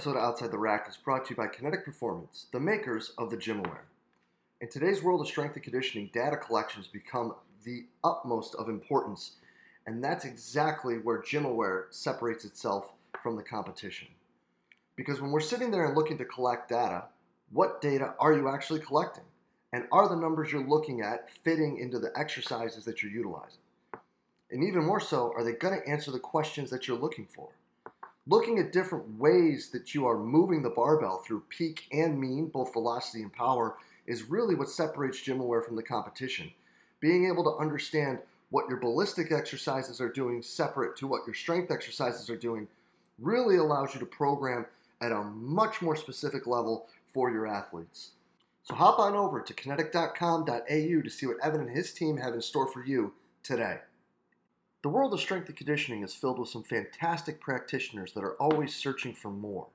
episode 0.00 0.16
of 0.16 0.24
Outside 0.24 0.50
the 0.50 0.56
Rack 0.56 0.86
is 0.88 0.96
brought 0.96 1.26
to 1.26 1.30
you 1.32 1.36
by 1.36 1.46
Kinetic 1.46 1.84
Performance, 1.84 2.46
the 2.52 2.58
makers 2.58 3.12
of 3.18 3.28
the 3.28 3.36
GymAware. 3.36 3.82
In 4.62 4.70
today's 4.70 5.02
world 5.02 5.20
of 5.20 5.26
strength 5.26 5.56
and 5.56 5.62
conditioning, 5.62 6.08
data 6.10 6.38
collections 6.38 6.86
become 6.86 7.34
the 7.64 7.84
utmost 8.02 8.54
of 8.54 8.70
importance, 8.70 9.32
and 9.86 10.02
that's 10.02 10.24
exactly 10.24 10.94
where 10.94 11.20
GymAware 11.20 11.84
separates 11.90 12.46
itself 12.46 12.92
from 13.22 13.36
the 13.36 13.42
competition. 13.42 14.08
Because 14.96 15.20
when 15.20 15.32
we're 15.32 15.40
sitting 15.40 15.70
there 15.70 15.84
and 15.84 15.94
looking 15.94 16.16
to 16.16 16.24
collect 16.24 16.70
data, 16.70 17.04
what 17.52 17.82
data 17.82 18.14
are 18.18 18.32
you 18.32 18.48
actually 18.48 18.80
collecting? 18.80 19.24
And 19.74 19.84
are 19.92 20.08
the 20.08 20.16
numbers 20.16 20.50
you're 20.50 20.66
looking 20.66 21.02
at 21.02 21.28
fitting 21.30 21.76
into 21.76 21.98
the 21.98 22.12
exercises 22.16 22.86
that 22.86 23.02
you're 23.02 23.12
utilizing? 23.12 23.60
And 24.50 24.64
even 24.64 24.86
more 24.86 25.00
so, 25.00 25.34
are 25.36 25.44
they 25.44 25.52
going 25.52 25.78
to 25.78 25.86
answer 25.86 26.10
the 26.10 26.18
questions 26.18 26.70
that 26.70 26.88
you're 26.88 26.96
looking 26.96 27.26
for? 27.26 27.50
Looking 28.26 28.58
at 28.58 28.72
different 28.72 29.18
ways 29.18 29.70
that 29.70 29.94
you 29.94 30.06
are 30.06 30.18
moving 30.18 30.62
the 30.62 30.70
barbell 30.70 31.18
through 31.18 31.44
peak 31.48 31.86
and 31.90 32.20
mean, 32.20 32.48
both 32.48 32.72
velocity 32.72 33.22
and 33.22 33.32
power, 33.32 33.76
is 34.06 34.24
really 34.24 34.54
what 34.54 34.68
separates 34.68 35.20
GymAware 35.20 35.64
from 35.64 35.76
the 35.76 35.82
competition. 35.82 36.50
Being 37.00 37.26
able 37.26 37.44
to 37.44 37.60
understand 37.60 38.18
what 38.50 38.68
your 38.68 38.78
ballistic 38.78 39.32
exercises 39.32 40.00
are 40.00 40.08
doing 40.08 40.42
separate 40.42 40.96
to 40.96 41.06
what 41.06 41.26
your 41.26 41.34
strength 41.34 41.70
exercises 41.70 42.28
are 42.28 42.36
doing 42.36 42.68
really 43.18 43.56
allows 43.56 43.94
you 43.94 44.00
to 44.00 44.06
program 44.06 44.66
at 45.00 45.12
a 45.12 45.22
much 45.22 45.80
more 45.80 45.96
specific 45.96 46.46
level 46.46 46.88
for 47.12 47.30
your 47.30 47.46
athletes. 47.46 48.10
So 48.62 48.74
hop 48.74 48.98
on 48.98 49.14
over 49.14 49.40
to 49.40 49.54
kinetic.com.au 49.54 50.66
to 50.66 51.10
see 51.10 51.26
what 51.26 51.38
Evan 51.42 51.62
and 51.62 51.70
his 51.70 51.92
team 51.92 52.18
have 52.18 52.34
in 52.34 52.42
store 52.42 52.66
for 52.66 52.84
you 52.84 53.14
today. 53.42 53.78
The 54.82 54.88
world 54.88 55.12
of 55.12 55.20
strength 55.20 55.46
and 55.46 55.56
conditioning 55.56 56.02
is 56.02 56.14
filled 56.14 56.38
with 56.38 56.48
some 56.48 56.62
fantastic 56.62 57.38
practitioners 57.38 58.14
that 58.14 58.24
are 58.24 58.36
always 58.36 58.74
searching 58.74 59.12
for 59.12 59.30
more. 59.30 59.66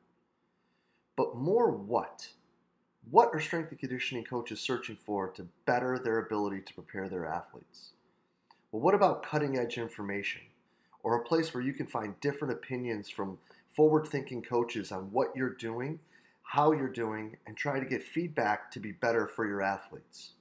But 1.16 1.36
more 1.36 1.70
what? 1.70 2.30
What 3.12 3.30
are 3.34 3.40
strength 3.40 3.70
and 3.70 3.80
conditioning 3.80 4.24
coaches 4.24 4.60
searching 4.60 4.96
for 4.96 5.28
to 5.30 5.48
better 5.68 6.00
their 6.00 6.18
ability 6.18 6.62
to 6.62 6.74
prepare 6.74 7.08
their 7.08 7.28
athletes? 7.28 7.92
Well, 8.72 8.82
what 8.82 8.96
about 8.96 9.22
cutting 9.22 9.60
edge 9.60 9.78
information 9.78 10.42
or 11.04 11.16
a 11.16 11.24
place 11.24 11.54
where 11.54 11.64
you 11.64 11.74
can 11.74 11.86
find 11.86 12.20
different 12.20 12.56
opinions 12.56 13.08
from 13.08 13.38
forward 13.76 14.08
thinking 14.08 14.42
coaches 14.42 14.92
on 14.92 15.12
what 15.12 15.36
you're 15.36 15.54
doing, 15.54 16.00
how 16.42 16.72
you're 16.72 16.90
doing, 16.90 17.38
and 17.46 17.56
try 17.56 17.80
to 17.80 17.86
get 17.86 18.02
feedback 18.02 18.72
to 18.72 18.80
be 18.80 18.92
better 18.92 19.28
for 19.28 19.46
your 19.46 19.62
athletes? 19.62 20.32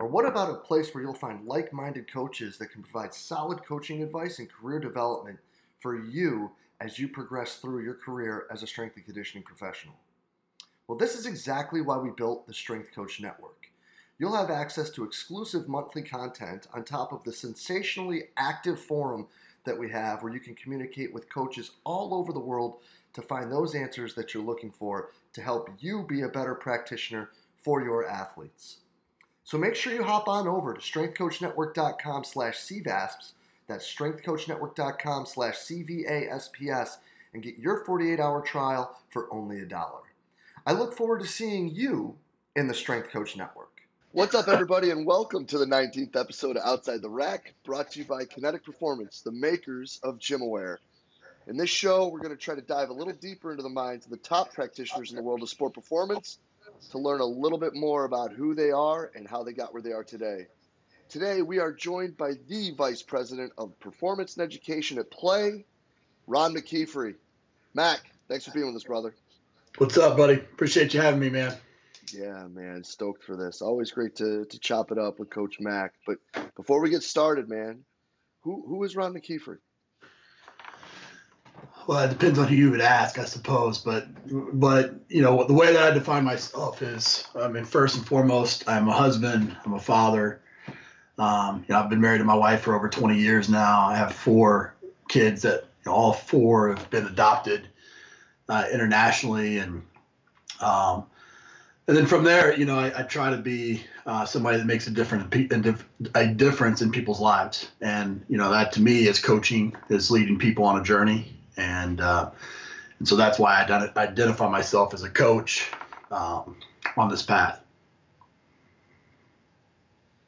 Or 0.00 0.06
what 0.06 0.24
about 0.24 0.50
a 0.50 0.54
place 0.54 0.94
where 0.94 1.04
you'll 1.04 1.12
find 1.12 1.46
like 1.46 1.74
minded 1.74 2.10
coaches 2.10 2.56
that 2.56 2.72
can 2.72 2.82
provide 2.82 3.12
solid 3.12 3.62
coaching 3.62 4.02
advice 4.02 4.38
and 4.38 4.50
career 4.50 4.80
development 4.80 5.38
for 5.78 6.02
you 6.02 6.52
as 6.80 6.98
you 6.98 7.06
progress 7.06 7.56
through 7.56 7.84
your 7.84 7.94
career 7.94 8.46
as 8.50 8.62
a 8.62 8.66
strength 8.66 8.96
and 8.96 9.04
conditioning 9.04 9.44
professional? 9.44 9.96
Well, 10.88 10.96
this 10.96 11.14
is 11.14 11.26
exactly 11.26 11.82
why 11.82 11.98
we 11.98 12.08
built 12.10 12.46
the 12.46 12.54
Strength 12.54 12.94
Coach 12.94 13.20
Network. 13.20 13.66
You'll 14.18 14.36
have 14.36 14.50
access 14.50 14.88
to 14.90 15.04
exclusive 15.04 15.68
monthly 15.68 16.02
content 16.02 16.66
on 16.72 16.82
top 16.82 17.12
of 17.12 17.22
the 17.24 17.32
sensationally 17.32 18.30
active 18.38 18.80
forum 18.80 19.28
that 19.64 19.78
we 19.78 19.90
have 19.90 20.22
where 20.22 20.32
you 20.32 20.40
can 20.40 20.54
communicate 20.54 21.12
with 21.12 21.32
coaches 21.32 21.72
all 21.84 22.14
over 22.14 22.32
the 22.32 22.40
world 22.40 22.78
to 23.12 23.20
find 23.20 23.52
those 23.52 23.74
answers 23.74 24.14
that 24.14 24.32
you're 24.32 24.42
looking 24.42 24.70
for 24.70 25.10
to 25.34 25.42
help 25.42 25.68
you 25.78 26.06
be 26.08 26.22
a 26.22 26.28
better 26.28 26.54
practitioner 26.54 27.28
for 27.54 27.82
your 27.82 28.08
athletes. 28.08 28.78
So 29.44 29.58
make 29.58 29.74
sure 29.74 29.92
you 29.92 30.04
hop 30.04 30.28
on 30.28 30.46
over 30.46 30.74
to 30.74 30.80
strengthcoachnetwork.com 30.80 32.24
slash 32.24 32.58
CVASPS, 32.58 33.32
that's 33.66 33.94
strengthcoachnetwork.com 33.94 35.26
slash 35.26 35.56
CVASPS, 35.56 36.96
and 37.32 37.42
get 37.42 37.58
your 37.58 37.84
48-hour 37.84 38.42
trial 38.42 38.98
for 39.08 39.32
only 39.32 39.60
a 39.60 39.66
dollar. 39.66 40.02
I 40.66 40.72
look 40.72 40.94
forward 40.94 41.20
to 41.20 41.26
seeing 41.26 41.68
you 41.68 42.16
in 42.54 42.68
the 42.68 42.74
Strength 42.74 43.10
Coach 43.10 43.36
Network. 43.36 43.80
What's 44.12 44.34
up, 44.34 44.48
everybody, 44.48 44.90
and 44.90 45.06
welcome 45.06 45.46
to 45.46 45.58
the 45.58 45.66
19th 45.66 46.16
episode 46.16 46.56
of 46.56 46.64
Outside 46.64 47.00
the 47.00 47.08
Rack, 47.08 47.54
brought 47.64 47.92
to 47.92 48.00
you 48.00 48.04
by 48.04 48.24
Kinetic 48.24 48.64
Performance, 48.64 49.22
the 49.22 49.32
makers 49.32 50.00
of 50.02 50.18
GymAware. 50.18 50.76
In 51.46 51.56
this 51.56 51.70
show, 51.70 52.08
we're 52.08 52.18
going 52.18 52.36
to 52.36 52.36
try 52.36 52.54
to 52.54 52.60
dive 52.60 52.90
a 52.90 52.92
little 52.92 53.14
deeper 53.14 53.52
into 53.52 53.62
the 53.62 53.68
minds 53.68 54.04
of 54.04 54.10
the 54.10 54.18
top 54.18 54.52
practitioners 54.52 55.10
in 55.10 55.16
the 55.16 55.22
world 55.22 55.42
of 55.42 55.48
sport 55.48 55.74
performance 55.74 56.38
to 56.88 56.98
learn 56.98 57.20
a 57.20 57.26
little 57.26 57.58
bit 57.58 57.74
more 57.74 58.04
about 58.04 58.32
who 58.32 58.54
they 58.54 58.70
are 58.70 59.10
and 59.14 59.28
how 59.28 59.42
they 59.42 59.52
got 59.52 59.72
where 59.72 59.82
they 59.82 59.92
are 59.92 60.04
today. 60.04 60.46
Today, 61.08 61.42
we 61.42 61.58
are 61.58 61.72
joined 61.72 62.16
by 62.16 62.32
the 62.48 62.72
Vice 62.76 63.02
President 63.02 63.52
of 63.58 63.78
Performance 63.80 64.36
and 64.36 64.44
Education 64.44 64.98
at 64.98 65.10
PLAE, 65.10 65.64
Ron 66.26 66.54
McKeefery. 66.54 67.16
Mac, 67.74 68.00
thanks 68.28 68.44
for 68.44 68.52
being 68.52 68.66
with 68.66 68.76
us, 68.76 68.84
brother. 68.84 69.14
What's 69.78 69.98
up, 69.98 70.16
buddy? 70.16 70.34
Appreciate 70.34 70.94
you 70.94 71.00
having 71.00 71.20
me, 71.20 71.30
man. 71.30 71.56
Yeah, 72.12 72.46
man, 72.48 72.84
stoked 72.84 73.24
for 73.24 73.36
this. 73.36 73.62
Always 73.62 73.92
great 73.92 74.16
to, 74.16 74.44
to 74.44 74.58
chop 74.58 74.90
it 74.90 74.98
up 74.98 75.18
with 75.18 75.30
Coach 75.30 75.58
Mac. 75.60 75.94
But 76.06 76.18
before 76.56 76.80
we 76.80 76.90
get 76.90 77.02
started, 77.02 77.48
man, 77.48 77.84
who 78.42 78.64
who 78.66 78.82
is 78.84 78.96
Ron 78.96 79.14
McKeefery? 79.14 79.58
Well, 81.90 82.04
it 82.04 82.10
depends 82.10 82.38
on 82.38 82.46
who 82.46 82.54
you 82.54 82.70
would 82.70 82.80
ask, 82.80 83.18
I 83.18 83.24
suppose. 83.24 83.78
But 83.78 84.06
but 84.52 84.94
you 85.08 85.22
know 85.22 85.42
the 85.42 85.54
way 85.54 85.72
that 85.72 85.90
I 85.90 85.92
define 85.92 86.22
myself 86.22 86.82
is, 86.82 87.26
I 87.34 87.48
mean, 87.48 87.64
first 87.64 87.96
and 87.96 88.06
foremost, 88.06 88.68
I'm 88.68 88.86
a 88.86 88.92
husband. 88.92 89.56
I'm 89.64 89.74
a 89.74 89.80
father. 89.80 90.40
Um, 91.18 91.64
you 91.66 91.74
know, 91.74 91.80
I've 91.80 91.90
been 91.90 92.00
married 92.00 92.18
to 92.18 92.24
my 92.24 92.36
wife 92.36 92.60
for 92.60 92.76
over 92.76 92.88
20 92.88 93.18
years 93.18 93.48
now. 93.48 93.88
I 93.88 93.96
have 93.96 94.14
four 94.14 94.72
kids 95.08 95.42
that 95.42 95.64
you 95.84 95.90
know, 95.90 95.92
all 95.92 96.12
four 96.12 96.76
have 96.76 96.88
been 96.90 97.06
adopted 97.08 97.66
uh, 98.48 98.66
internationally, 98.72 99.58
and 99.58 99.82
um, 100.60 101.06
and 101.88 101.96
then 101.96 102.06
from 102.06 102.22
there, 102.22 102.56
you 102.56 102.66
know, 102.66 102.78
I, 102.78 103.00
I 103.00 103.02
try 103.02 103.30
to 103.30 103.38
be 103.38 103.82
uh, 104.06 104.24
somebody 104.26 104.58
that 104.58 104.66
makes 104.66 104.86
a 104.86 104.92
different 104.92 105.34
a 106.14 106.26
difference 106.28 106.82
in 106.82 106.92
people's 106.92 107.20
lives, 107.20 107.68
and 107.80 108.24
you 108.28 108.36
know 108.36 108.52
that 108.52 108.70
to 108.74 108.80
me 108.80 109.08
is 109.08 109.18
coaching, 109.18 109.74
is 109.88 110.08
leading 110.08 110.38
people 110.38 110.66
on 110.66 110.80
a 110.80 110.84
journey, 110.84 111.39
and 111.60 112.00
uh, 112.00 112.30
and 112.98 113.06
so 113.06 113.16
that's 113.16 113.38
why 113.38 113.54
I 113.54 113.90
identify 113.96 114.48
myself 114.48 114.94
as 114.94 115.02
a 115.02 115.10
coach 115.10 115.70
um, 116.10 116.56
on 116.96 117.08
this 117.08 117.22
path. 117.22 117.60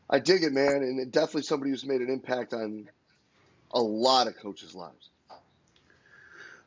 I 0.09 0.19
dig 0.19 0.43
it, 0.43 0.53
man, 0.53 0.83
and 0.83 1.11
definitely 1.11 1.43
somebody 1.43 1.71
who's 1.71 1.87
made 1.87 2.03
an 2.03 2.11
impact 2.11 2.53
on 2.53 2.89
a 3.73 3.81
lot 3.81 4.27
of 4.27 4.37
coaches' 4.37 4.75
lives. 4.75 5.09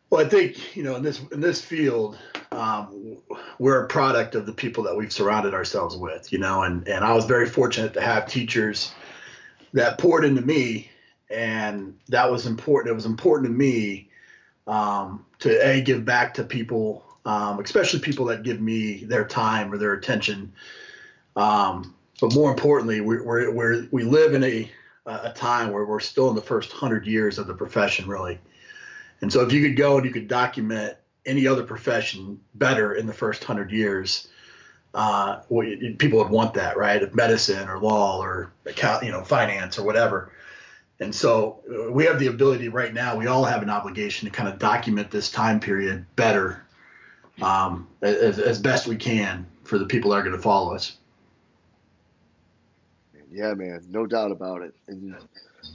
Well, 0.09 0.25
I 0.25 0.29
think 0.29 0.75
you 0.75 0.83
know 0.83 0.95
in 0.95 1.03
this 1.03 1.21
in 1.31 1.41
this 1.41 1.61
field, 1.61 2.17
um, 2.51 3.17
we're 3.59 3.83
a 3.83 3.87
product 3.87 4.35
of 4.35 4.45
the 4.45 4.53
people 4.53 4.83
that 4.83 4.95
we've 4.95 5.13
surrounded 5.13 5.53
ourselves 5.53 5.95
with, 5.95 6.31
you 6.31 6.39
know, 6.39 6.63
and 6.63 6.87
and 6.87 7.05
I 7.05 7.13
was 7.13 7.25
very 7.25 7.47
fortunate 7.47 7.93
to 7.93 8.01
have 8.01 8.27
teachers 8.27 8.93
that 9.73 9.99
poured 9.99 10.25
into 10.25 10.41
me, 10.41 10.89
and 11.29 11.97
that 12.09 12.31
was 12.31 12.47
important. 12.47 12.91
It 12.91 12.95
was 12.95 13.05
important 13.05 13.51
to 13.51 13.53
me 13.53 14.09
um, 14.67 15.25
to 15.39 15.49
a 15.65 15.81
give 15.81 16.05
back 16.05 16.33
to 16.35 16.43
people, 16.43 17.03
um, 17.25 17.59
especially 17.59 17.99
people 17.99 18.25
that 18.25 18.43
give 18.43 18.61
me 18.61 19.03
their 19.03 19.25
time 19.25 19.71
or 19.71 19.77
their 19.77 19.93
attention. 19.93 20.53
Um, 21.35 21.95
but 22.21 22.33
more 22.33 22.49
importantly, 22.49 23.01
we 23.01 23.19
we're, 23.21 23.51
we're, 23.51 23.87
we 23.91 24.03
live 24.03 24.33
in 24.33 24.43
a 24.43 24.71
a 25.07 25.31
time 25.33 25.71
where 25.71 25.85
we're 25.85 25.99
still 25.99 26.29
in 26.29 26.35
the 26.35 26.41
first 26.41 26.71
hundred 26.71 27.05
years 27.05 27.37
of 27.37 27.45
the 27.45 27.53
profession, 27.53 28.07
really 28.07 28.39
and 29.21 29.31
so 29.31 29.41
if 29.41 29.51
you 29.51 29.61
could 29.67 29.77
go 29.77 29.97
and 29.97 30.05
you 30.05 30.11
could 30.11 30.27
document 30.27 30.95
any 31.25 31.47
other 31.47 31.63
profession 31.63 32.39
better 32.53 32.93
in 32.93 33.07
the 33.07 33.13
first 33.13 33.43
hundred 33.43 33.71
years, 33.71 34.27
uh, 34.93 35.41
well, 35.49 35.67
people 35.97 36.19
would 36.19 36.29
want 36.29 36.53
that, 36.53 36.77
right? 36.77 37.13
Medicine 37.15 37.67
or 37.67 37.79
law 37.79 38.21
or 38.21 38.51
account, 38.65 39.03
you 39.03 39.11
know, 39.11 39.23
finance 39.23 39.79
or 39.79 39.83
whatever. 39.83 40.31
And 40.99 41.13
so 41.13 41.59
uh, 41.69 41.91
we 41.91 42.05
have 42.05 42.19
the 42.19 42.27
ability 42.27 42.69
right 42.69 42.93
now. 42.93 43.17
We 43.17 43.27
all 43.27 43.43
have 43.43 43.61
an 43.61 43.69
obligation 43.69 44.29
to 44.29 44.33
kind 44.33 44.47
of 44.47 44.59
document 44.59 45.11
this 45.11 45.29
time 45.29 45.59
period 45.59 46.05
better, 46.15 46.63
um, 47.41 47.87
as, 48.01 48.39
as 48.39 48.59
best 48.59 48.87
we 48.87 48.95
can 48.95 49.45
for 49.63 49.77
the 49.77 49.85
people 49.85 50.11
that 50.11 50.17
are 50.17 50.23
going 50.23 50.35
to 50.35 50.41
follow 50.41 50.73
us. 50.73 50.97
Yeah, 53.31 53.53
man, 53.53 53.81
no 53.89 54.05
doubt 54.05 54.31
about 54.31 54.61
it. 54.61 54.73
And 54.87 55.13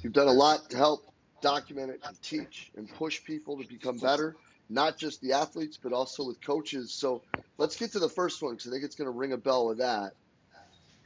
you've 0.02 0.14
done 0.14 0.28
a 0.28 0.32
lot 0.32 0.70
to 0.70 0.76
help 0.78 1.12
document 1.42 1.90
it 1.90 2.00
and 2.06 2.20
teach 2.22 2.70
and 2.76 2.88
push 2.94 3.22
people 3.22 3.58
to 3.58 3.68
become 3.68 3.98
better, 3.98 4.36
not 4.70 4.96
just 4.96 5.20
the 5.20 5.32
athletes, 5.32 5.78
but 5.82 5.92
also 5.92 6.26
with 6.26 6.40
coaches. 6.40 6.90
So 6.92 7.22
let's 7.58 7.76
get 7.76 7.92
to 7.92 7.98
the 7.98 8.08
first 8.08 8.40
one 8.40 8.54
because 8.54 8.68
I 8.68 8.70
think 8.70 8.84
it's 8.84 8.94
going 8.94 9.06
to 9.06 9.16
ring 9.16 9.32
a 9.32 9.36
bell 9.36 9.66
with 9.66 9.78
that. 9.78 10.12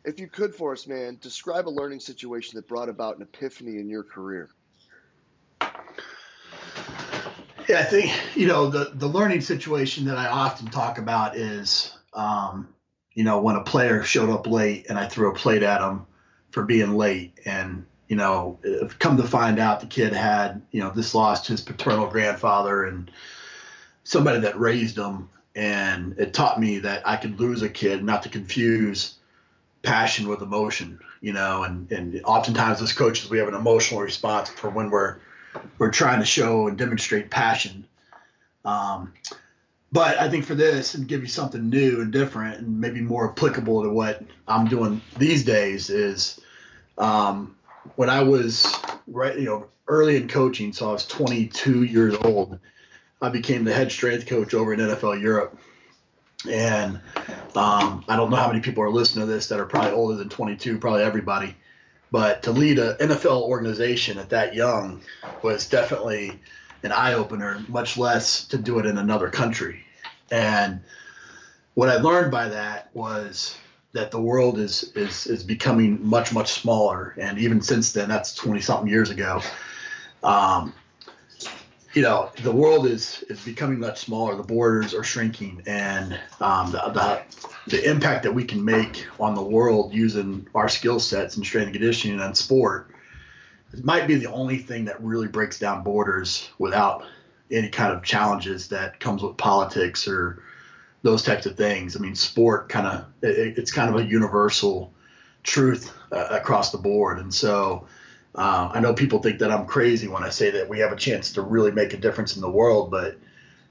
If 0.05 0.21
you 0.21 0.29
could 0.29 0.55
for 0.55 0.73
us, 0.73 0.87
man, 0.87 1.17
describe 1.21 1.67
a 1.67 1.71
learning 1.71 2.01
situation 2.01 2.57
that 2.57 2.69
brought 2.69 2.91
about 2.91 3.17
an 3.17 3.23
epiphany 3.23 3.79
in 3.79 3.89
your 3.89 4.03
career. 4.03 4.51
Yeah, 7.67 7.79
I 7.79 7.85
think 7.85 8.13
you 8.37 8.47
know 8.47 8.69
the 8.69 8.91
the 8.93 9.07
learning 9.07 9.41
situation 9.41 10.05
that 10.05 10.19
I 10.19 10.27
often 10.27 10.67
talk 10.67 10.99
about 10.99 11.37
is, 11.37 11.97
um, 12.13 12.69
you 13.15 13.25
know, 13.25 13.41
when 13.41 13.57
a 13.57 13.65
player 13.65 14.03
showed 14.03 14.29
up 14.29 14.47
late 14.47 14.87
and 14.91 14.99
I 14.99 15.07
threw 15.07 15.31
a 15.31 15.35
plate 15.35 15.63
at 15.63 15.81
him 15.81 16.05
for 16.51 16.65
being 16.65 16.95
late, 16.95 17.41
and 17.47 17.87
you 18.09 18.17
know, 18.17 18.59
come 18.99 19.17
to 19.17 19.23
find 19.23 19.59
out 19.59 19.81
the 19.81 19.87
kid 19.87 20.13
had, 20.13 20.61
you 20.71 20.81
know, 20.81 20.91
this 20.91 21.15
lost 21.15 21.47
his 21.47 21.63
paternal 21.63 22.07
grandfather 22.07 22.85
and 22.85 23.11
somebody 24.03 24.41
that 24.41 24.61
raised 24.61 24.99
him, 24.99 25.31
and 25.55 26.19
it 26.19 26.35
taught 26.35 26.61
me 26.61 26.81
that 26.81 27.09
I 27.09 27.17
could 27.17 27.41
lose 27.41 27.63
a 27.63 27.71
kid, 27.71 28.05
not 28.05 28.23
to 28.25 28.29
confuse 28.29 29.15
passion 29.85 30.29
with 30.29 30.43
emotion, 30.43 30.99
you 31.21 31.33
know, 31.33 31.63
and, 31.63 31.91
and 31.93 32.21
oftentimes 32.25 32.83
as 32.83 32.93
coaches 32.93 33.31
we 33.31 33.39
have 33.39 33.49
an 33.49 33.55
emotional 33.55 34.01
response 34.01 34.49
for 34.49 34.71
when 34.71 34.91
we're 34.91 35.19
we're 35.79 35.91
trying 35.91 36.19
to 36.19 36.27
show 36.27 36.67
and 36.67 36.77
demonstrate 36.77 37.31
passion. 37.31 37.87
Um, 38.65 39.13
but 39.93 40.19
I 40.19 40.29
think 40.29 40.45
for 40.45 40.57
this 40.57 40.95
and 40.95 41.07
give 41.07 41.21
you 41.21 41.29
something 41.29 41.71
new 41.71 42.01
and 42.01 42.13
different 42.13 42.59
and 42.59 42.81
maybe 42.81 43.01
more 43.01 43.31
applicable 43.31 43.85
to 43.85 43.91
what 43.91 44.23
I'm 44.49 44.67
doing 44.67 45.01
these 45.17 45.45
days 45.45 45.91
is 45.91 46.41
um, 46.99 47.55
when 47.95 48.11
I 48.11 48.23
was 48.25 48.75
right, 49.07 49.39
you 49.39 49.45
know, 49.45 49.67
early 49.87 50.17
in 50.17 50.27
coaching, 50.27 50.73
so 50.73 50.89
I 50.89 50.93
was 50.93 51.07
22 51.07 51.85
years 51.85 52.17
old. 52.23 52.59
I 53.23 53.29
became 53.29 53.63
the 53.63 53.73
head 53.73 53.93
strength 53.93 54.27
coach 54.27 54.53
over 54.55 54.75
in 54.75 54.81
NFL 54.81 55.21
Europe 55.23 55.57
and 56.47 57.01
um, 57.57 58.05
I 58.09 58.17
don't 58.17 58.31
know 58.31 58.37
how 58.37 58.49
many 58.49 58.61
people 58.61 58.83
are 58.83 58.91
listening 58.91 59.27
to 59.27 59.33
this 59.33 59.49
that 59.49 59.61
are 59.61 59.67
probably 59.67 59.93
older 59.93 60.17
than 60.17 60.29
22, 60.29 60.79
probably 60.79 61.03
everybody. 61.03 61.57
But 62.11 62.45
to 62.45 62.53
lead 62.53 62.79
an 62.79 62.97
NFL 62.97 63.43
organization 63.43 64.19
at 64.19 64.31
that 64.31 64.55
young 64.55 65.03
was 65.43 65.69
definitely 65.69 66.41
an 66.83 66.93
eye 66.93 67.15
opener, 67.15 67.65
much 67.69 67.97
less 67.97 68.45
to 68.49 68.59
do 68.59 68.79
it 68.79 68.87
in 68.87 68.99
another 68.99 69.31
country. 69.31 69.85
And 70.31 70.81
what 71.75 71.89
I 71.89 71.97
learned 71.97 72.31
by 72.31 72.49
that 72.49 72.91
was 72.95 73.57
that 73.95 74.11
the 74.11 74.21
world 74.21 74.59
is 74.59 74.93
is 74.95 75.27
is 75.27 75.43
becoming 75.43 76.07
much 76.07 76.33
much 76.33 76.53
smaller, 76.53 77.15
and 77.19 77.39
even 77.39 77.63
since 77.63 77.93
then, 77.93 78.09
that's 78.09 78.35
20 78.35 78.61
something 78.61 78.89
years 78.89 79.11
ago. 79.11 79.41
Um, 80.23 80.75
you 81.95 82.03
know 82.03 82.31
the 82.43 82.53
world 82.53 82.87
is 82.87 83.25
is 83.29 83.41
becoming 83.45 83.79
much 83.79 84.01
smaller. 84.01 84.37
The 84.37 84.43
borders 84.43 84.95
are 84.95 85.05
shrinking 85.05 85.63
and 85.67 86.19
um, 86.41 86.73
the, 86.73 86.79
the, 86.79 87.23
the 87.71 87.91
impact 87.91 88.25
that 88.25 88.33
we 88.33 88.45
can 88.45 88.65
make 88.65 89.07
on 89.21 89.35
the 89.35 89.43
world 89.43 89.95
using 89.95 90.47
our 90.55 90.69
skill 90.69 90.99
sets 90.99 91.37
and 91.37 91.47
strength 91.47 91.67
and 91.67 91.75
conditioning 91.75 92.21
and 92.21 92.37
sport 92.37 92.91
might 93.83 94.07
be 94.07 94.17
the 94.17 94.31
only 94.31 94.59
thing 94.59 94.85
that 94.85 95.03
really 95.03 95.29
breaks 95.29 95.59
down 95.59 95.83
borders 95.83 96.49
without 96.59 97.05
any 97.51 97.69
kind 97.69 97.93
of 97.93 98.03
challenges 98.03 98.69
that 98.69 98.99
comes 99.01 99.23
with 99.23 99.37
politics 99.37 100.09
or 100.09 100.43
those 101.03 101.23
types 101.23 101.47
of 101.47 101.57
things. 101.57 101.97
I 101.97 102.01
mean 102.01 102.17
sport 102.17 102.69
kind 102.69 102.87
of 102.87 103.07
it, 103.23 103.57
it's 103.59 103.73
kind 103.73 103.95
of 103.95 104.01
a 104.01 104.05
universal 104.05 104.93
truth 105.45 105.93
uh, 106.11 106.27
across 106.31 106.73
the 106.73 106.79
board. 106.79 107.19
And 107.19 107.33
so 107.33 107.87
uh, 108.35 108.71
I 108.73 108.81
know 108.81 108.95
people 108.95 109.21
think 109.21 109.39
that 109.39 109.51
I'm 109.51 109.67
crazy 109.67 110.09
when 110.09 110.25
I 110.25 110.31
say 110.31 110.51
that 110.51 110.69
we 110.69 110.81
have 110.81 110.93
a 110.93 110.97
chance 110.97 111.33
to 111.35 111.43
really 111.43 111.71
make 111.71 111.93
a 111.93 111.97
difference 111.97 112.35
in 112.35 112.43
the 112.43 112.51
world, 112.51 112.91
but 112.91 113.17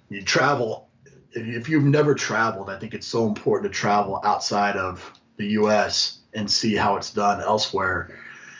you 0.09 0.21
travel. 0.21 0.87
If 1.31 1.67
you've 1.67 1.83
never 1.83 2.13
traveled, 2.15 2.69
I 2.69 2.77
think 2.77 2.93
it's 2.93 3.07
so 3.07 3.27
important 3.27 3.73
to 3.73 3.77
travel 3.77 4.21
outside 4.23 4.77
of 4.77 5.19
the 5.37 5.47
U.S. 5.47 6.19
and 6.33 6.49
see 6.49 6.75
how 6.75 6.95
it's 6.95 7.11
done 7.11 7.41
elsewhere, 7.41 8.17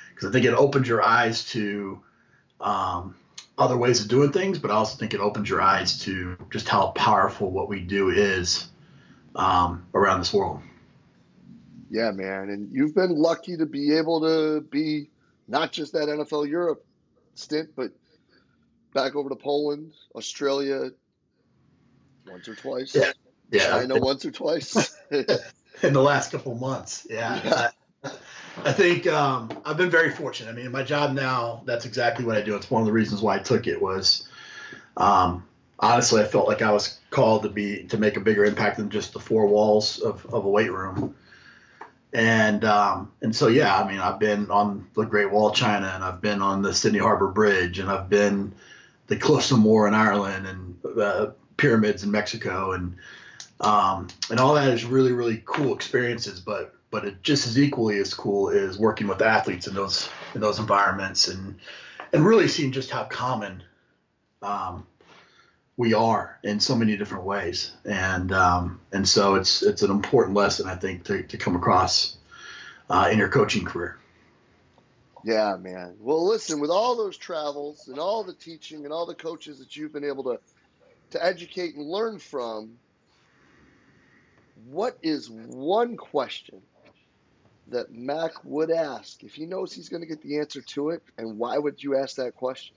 because 0.10 0.28
I 0.28 0.32
think 0.32 0.46
it 0.46 0.54
opens 0.54 0.88
your 0.88 1.04
eyes 1.04 1.46
to 1.52 2.02
um, 2.60 3.16
other 3.58 3.78
ways 3.78 4.02
of 4.02 4.08
doing 4.08 4.32
things, 4.32 4.60
but 4.60 4.72
I 4.72 4.74
also 4.74 4.98
think 4.98 5.14
it 5.14 5.20
opens 5.20 5.50
your 5.50 5.62
eyes 5.62 6.00
to 6.00 6.36
just 6.50 6.68
how 6.68 6.88
powerful 6.88 7.52
what 7.52 7.70
we 7.70 7.80
do 7.80 8.10
is 8.10 8.68
um, 9.36 9.86
around 9.94 10.20
this 10.20 10.34
world. 10.34 10.62
Yeah, 11.92 12.12
man, 12.12 12.50
and 12.50 12.72
you've 12.72 12.96
been 12.96 13.16
lucky 13.16 13.56
to 13.56 13.68
be 13.68 13.96
able 13.96 14.22
to 14.22 14.62
be 14.62 15.10
not 15.48 15.72
just 15.72 15.94
that 15.94 16.08
NFL 16.08 16.48
Europe 16.50 16.86
stint, 17.36 17.70
but 17.76 17.92
back 18.94 19.16
over 19.16 19.30
to 19.30 19.36
Poland, 19.36 19.94
Australia, 20.16 20.92
once 22.28 22.48
or 22.48 22.56
twice. 22.56 22.96
Yeah, 22.96 23.12
yeah. 23.52 23.68
China 23.68 24.00
once 24.00 24.26
or 24.26 24.32
twice. 24.32 24.96
in 25.12 25.94
the 25.94 26.02
last 26.02 26.32
couple 26.32 26.56
months, 26.56 27.08
yeah. 27.10 27.42
yeah. 27.44 28.12
I 28.64 28.72
think 28.72 29.08
um, 29.08 29.50
I've 29.66 29.78
been 29.78 29.90
very 29.90 30.12
fortunate. 30.12 30.52
I 30.52 30.54
mean, 30.54 30.72
my 30.72 30.84
job 30.84 31.14
now, 31.14 31.64
that's 31.66 31.86
exactly 31.86 32.24
what 32.24 32.38
I 32.38 32.42
do. 32.42 32.56
It's 32.56 32.70
one 32.70 32.82
of 32.82 32.86
the 32.86 32.94
reasons 32.94 33.22
why 33.22 33.36
I 33.36 33.40
took 33.40 33.66
it 33.66 33.82
was, 33.82 34.28
um, 34.96 35.44
honestly, 35.80 36.22
I 36.22 36.26
felt 36.26 36.48
like 36.48 36.62
I 36.62 36.72
was 36.72 37.00
called 37.10 37.44
to 37.44 37.50
be 37.50 37.86
to 37.86 37.98
make 37.98 38.16
a 38.16 38.20
bigger 38.20 38.46
impact 38.46 38.78
than 38.78 38.90
just 38.90 39.14
the 39.14 39.20
four 39.20 39.48
walls 39.48 40.00
of, 40.00 40.26
of 40.28 40.46
a 40.46 40.50
weight 40.50 40.72
room 40.72 41.16
and 42.14 42.64
um, 42.64 43.12
and 43.22 43.36
so 43.36 43.48
yeah, 43.48 43.76
I 43.76 43.90
mean, 43.90 44.00
I've 44.00 44.20
been 44.20 44.52
on 44.52 44.88
the 44.94 45.04
Great 45.04 45.32
Wall 45.32 45.50
of 45.50 45.56
China, 45.56 45.92
and 45.94 46.04
I've 46.04 46.22
been 46.22 46.42
on 46.42 46.62
the 46.62 46.74
Sydney 46.74 47.00
Harbour 47.00 47.28
Bridge, 47.28 47.80
and 47.80 47.90
I've 47.90 48.10
been 48.10 48.54
the 49.08 49.18
Cliffs 49.18 49.52
of 49.52 49.60
Moher 49.60 49.88
in 49.88 49.94
Ireland, 49.96 50.46
and 50.46 50.78
the 50.84 51.34
pyramids 51.58 52.04
in 52.04 52.12
Mexico, 52.12 52.74
and 52.74 52.96
um, 53.60 54.08
and 54.30 54.40
all 54.40 54.54
that 54.54 54.70
is 54.70 54.86
really 54.86 55.12
really 55.12 55.42
cool 55.46 55.74
experiences. 55.74 56.40
But 56.40 56.76
but 56.92 57.04
it 57.04 57.24
just 57.24 57.48
as 57.48 57.58
equally 57.58 57.98
as 57.98 58.14
cool 58.14 58.50
is 58.50 58.78
working 58.78 59.08
with 59.08 59.22
athletes 59.24 59.68
in 59.68 59.74
those 59.74 60.08
in 60.36 60.42
those 60.42 60.60
environments, 60.60 61.28
and 61.28 61.56
and 62.14 62.24
really 62.24 62.48
seeing 62.48 62.72
just 62.72 62.92
how 62.92 63.06
common 63.06 63.64
um, 64.44 64.86
we 65.76 65.94
are 65.94 66.38
in 66.44 66.60
so 66.60 66.76
many 66.76 66.98
different 66.98 67.24
ways, 67.24 67.72
and 67.86 68.32
um, 68.32 68.80
and 68.92 69.08
so 69.08 69.36
it's 69.36 69.64
it's 69.64 69.82
an 69.82 69.92
important 69.92 70.36
lesson 70.36 70.68
I 70.68 70.76
think 70.76 71.06
to, 71.06 71.24
to 71.24 71.38
come 71.38 71.56
across 71.56 72.16
uh, 72.90 73.10
in 73.12 73.18
your 73.18 73.30
coaching 73.30 73.66
career. 73.66 73.98
Yeah, 75.24 75.56
man. 75.56 75.96
Well, 76.00 76.28
listen, 76.28 76.60
with 76.60 76.70
all 76.70 76.96
those 76.98 77.18
travels 77.18 77.88
and 77.88 77.98
all 77.98 78.24
the 78.24 78.34
teaching 78.34 78.84
and 78.84 78.94
all 78.94 79.06
the 79.06 79.16
coaches 79.16 79.60
that 79.60 79.76
you've 79.76 79.94
been 79.94 80.04
able 80.04 80.24
to 80.26 80.40
to 81.12 81.24
educate 81.24 81.76
and 81.76 81.90
learn 81.90 82.20
from, 82.20 82.78
what 84.68 84.98
is 85.02 85.30
one 85.30 85.96
question 85.98 86.62
that 87.70 87.92
Mac 87.92 88.32
would 88.44 88.70
ask 88.70 89.24
if 89.24 89.34
he 89.34 89.46
knows 89.46 89.74
he's 89.74 89.90
going 89.90 90.02
to 90.02 90.08
get 90.08 90.22
the 90.22 90.40
answer 90.40 90.62
to 90.62 90.90
it, 90.90 91.02
and 91.18 91.38
why 91.40 91.58
would 91.58 91.82
you 91.82 91.96
ask 91.96 92.18
that 92.18 92.36
question? 92.36 92.76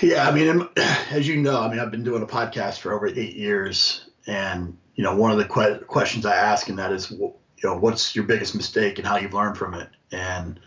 Yeah, 0.00 0.28
I 0.28 0.32
mean, 0.32 0.68
as 1.10 1.26
you 1.26 1.36
know, 1.38 1.60
I 1.60 1.68
mean, 1.68 1.78
I've 1.78 1.90
been 1.90 2.04
doing 2.04 2.22
a 2.22 2.26
podcast 2.26 2.78
for 2.78 2.92
over 2.92 3.06
eight 3.06 3.36
years, 3.36 4.08
and 4.26 4.76
you 4.94 5.04
know, 5.04 5.16
one 5.16 5.30
of 5.30 5.38
the 5.38 5.44
que- 5.44 5.84
questions 5.86 6.26
I 6.26 6.36
ask 6.36 6.68
in 6.68 6.76
that 6.76 6.92
is, 6.92 7.10
you 7.10 7.34
know, 7.64 7.76
what's 7.76 8.14
your 8.14 8.24
biggest 8.24 8.54
mistake 8.54 8.98
and 8.98 9.06
how 9.06 9.16
you've 9.16 9.34
learned 9.34 9.56
from 9.56 9.74
it? 9.74 9.88
And 10.12 10.60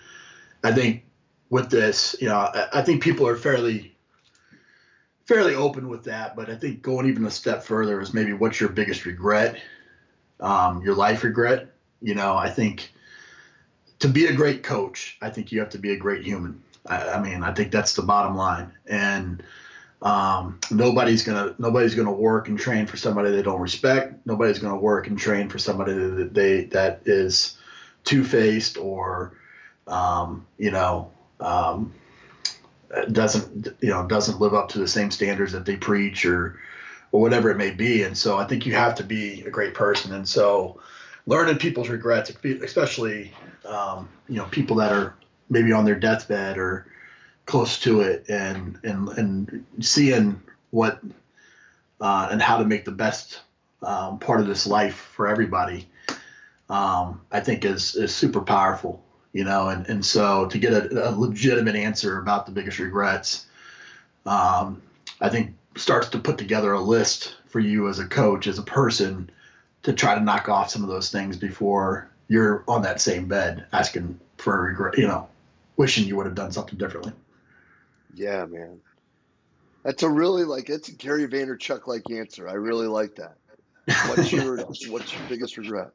I 0.64 0.72
think 0.72 1.04
with 1.50 1.70
this, 1.70 2.16
you 2.20 2.28
know, 2.28 2.36
I, 2.36 2.68
I 2.74 2.82
think 2.82 3.04
people 3.04 3.28
are 3.28 3.36
fairly 3.36 3.96
fairly 5.26 5.56
open 5.56 5.88
with 5.88 6.04
that, 6.06 6.36
but 6.36 6.50
I 6.50 6.56
think 6.56 6.82
going 6.82 7.08
even 7.08 7.26
a 7.26 7.32
step 7.32 7.64
further 7.64 8.02
is 8.02 8.14
maybe 8.14 8.34
what's 8.34 8.60
your 8.60 8.70
biggest 8.70 9.06
regret, 9.06 9.62
um, 10.42 10.82
your 10.82 10.96
life 10.96 11.24
regret. 11.24 11.74
You 12.02 12.16
know, 12.16 12.36
I 12.36 12.50
think 12.50 12.92
to 14.00 14.08
be 14.08 14.26
a 14.26 14.34
great 14.34 14.64
coach, 14.64 15.18
I 15.22 15.30
think 15.30 15.52
you 15.52 15.60
have 15.60 15.70
to 15.70 15.78
be 15.78 15.92
a 15.92 15.98
great 15.98 16.26
human 16.26 16.62
I, 16.86 17.10
I 17.10 17.22
mean, 17.22 17.44
I 17.44 17.54
think 17.54 17.72
that's 17.72 17.94
the 17.96 18.02
bottom 18.02 18.36
line. 18.36 18.72
And 18.88 19.44
um, 20.02 20.60
nobody's 20.72 21.24
gonna 21.24 21.54
nobody's 21.60 21.96
gonna 21.96 22.12
work 22.12 22.48
and 22.48 22.58
train 22.58 22.88
for 22.88 22.98
somebody 22.98 23.32
they 23.32 23.44
don't 23.44 23.62
respect. 23.62 24.26
Nobody's 24.26 24.60
gonna 24.60 24.80
work 24.80 25.08
and 25.08 25.18
train 25.18 25.50
for 25.50 25.60
somebody 25.60 25.94
that 25.94 26.34
they 26.34 26.66
that 26.66 27.02
is 27.06 27.58
two 28.04 28.24
faced 28.24 28.78
or 28.78 29.34
um, 29.88 30.48
you 30.58 30.72
know 30.72 31.12
um, 31.40 31.94
doesn't 33.12 33.68
you 33.80 33.90
know 33.90 34.08
doesn't 34.08 34.40
live 34.40 34.56
up 34.56 34.70
to 34.70 34.80
the 34.80 34.88
same 34.88 35.12
standards 35.12 35.52
that 35.52 35.66
they 35.66 35.76
preach 35.76 36.26
or 36.26 36.60
or 37.12 37.22
whatever 37.22 37.52
it 37.52 37.58
may 37.58 37.72
be. 37.72 38.04
And 38.04 38.18
so 38.18 38.38
I 38.38 38.46
think 38.46 38.66
you 38.66 38.74
have 38.74 38.96
to 38.96 39.04
be 39.04 39.42
a 39.42 39.50
great 39.50 39.74
person. 39.74 40.14
And 40.14 40.28
so 40.28 40.80
learning 41.28 41.58
people's 41.58 41.90
regrets, 41.90 42.32
especially 42.44 43.34
um, 43.66 44.10
you 44.28 44.38
know 44.38 44.46
people 44.46 44.78
that 44.78 44.92
are 44.92 45.16
maybe 45.52 45.72
on 45.74 45.86
their 45.86 46.00
deathbed 46.00 46.58
or 46.58 46.88
close 47.46 47.80
to 47.82 48.02
it 48.02 48.26
and 48.30 48.80
and 48.84 49.10
and 49.10 49.66
seeing 49.82 50.42
what 50.72 51.00
uh, 52.00 52.30
and 52.32 52.42
how 52.42 52.58
to 52.58 52.66
make 52.66 52.86
the 52.86 52.92
best 52.92 53.42
um, 53.84 54.18
part 54.18 54.40
of 54.40 54.48
this 54.48 54.66
life 54.66 54.96
for 54.96 55.28
everybody 55.28 55.88
um, 56.70 57.22
I 57.32 57.42
think 57.42 57.66
is 57.66 57.96
is 57.96 58.16
super 58.16 58.42
powerful 58.42 59.04
you 59.34 59.44
know? 59.44 59.68
And 59.68 59.88
and 59.88 60.06
so 60.06 60.48
to 60.48 60.58
get 60.58 60.74
a, 60.74 61.10
a 61.10 61.12
legitimate 61.12 61.76
answer 61.76 62.18
about 62.18 62.46
the 62.46 62.52
biggest 62.52 62.80
regrets 62.80 63.46
um, 64.26 64.82
I 65.20 65.30
think 65.30 65.56
starts 65.76 66.10
to 66.10 66.20
put 66.20 66.38
together 66.38 66.74
a 66.74 66.82
list 66.82 67.36
for 67.48 67.60
you 67.60 67.90
as 67.90 68.00
a 68.00 68.08
coach 68.08 68.48
as 68.48 68.60
a 68.60 68.64
person 68.64 69.30
to 69.84 69.94
try 69.94 70.16
to 70.16 70.22
knock 70.22 70.48
off 70.48 70.70
some 70.70 70.84
of 70.84 70.90
those 70.90 71.12
things 71.12 71.38
before 71.38 72.10
you're 72.28 72.64
on 72.68 72.84
that 72.84 73.02
same 73.02 73.28
bed 73.28 73.66
asking 73.74 74.20
for 74.38 74.58
a 74.58 74.62
regret 74.70 74.98
you 74.98 75.08
know 75.08 75.28
wishing 75.82 76.06
you 76.08 76.16
would 76.18 76.28
have 76.28 76.36
done 76.36 76.52
something 76.52 76.78
differently. 76.78 77.14
Yeah, 78.14 78.46
man. 78.46 78.82
That's 79.84 80.04
a 80.04 80.10
really 80.10 80.46
like 80.46 80.70
it's 80.70 80.90
a 80.90 80.96
Gary 80.96 81.28
Vaynerchuk 81.28 81.88
like 81.88 82.12
answer. 82.12 82.48
I 82.48 82.54
really 82.54 82.88
like 82.88 83.16
that. 83.16 83.38
What's 84.04 84.32
your 84.32 84.60
what's 84.90 85.12
your 85.16 85.26
biggest 85.26 85.58
regret? 85.58 85.90